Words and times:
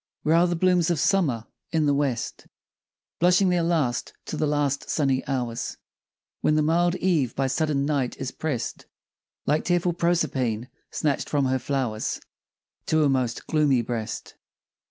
Where 0.23 0.33
are 0.35 0.47
the 0.47 0.55
blooms 0.55 0.89
of 0.89 0.99
Summer? 0.99 1.45
In 1.71 1.85
the 1.85 1.93
west, 1.93 2.47
Blushing 3.19 3.49
their 3.49 3.61
last 3.61 4.13
to 4.25 4.35
the 4.35 4.47
last 4.47 4.89
sunny 4.89 5.23
hours. 5.27 5.77
When 6.39 6.55
the 6.55 6.63
mild 6.63 6.95
Eve 6.95 7.35
by 7.35 7.45
sudden 7.45 7.85
Night 7.85 8.17
is 8.17 8.31
prest 8.31 8.87
Like 9.45 9.63
tearful 9.63 9.93
Proserpine, 9.93 10.69
snatch'd 10.89 11.29
from 11.29 11.45
her 11.45 11.59
flow'rs 11.59 12.19
To 12.87 13.03
a 13.03 13.09
most 13.09 13.45
gloomy 13.45 13.83
breast. 13.83 14.33